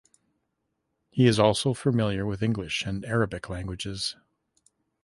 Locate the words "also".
1.37-1.75